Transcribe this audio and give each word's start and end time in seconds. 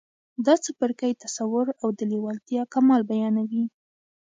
دا 0.45 0.53
څپرکی 0.63 1.11
تصور 1.23 1.65
او 1.81 1.87
د 1.97 1.99
لېوالتیا 2.11 2.61
کمال 2.73 3.01
بيانوي. 3.11 3.63